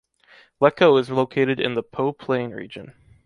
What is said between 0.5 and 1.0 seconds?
Lecco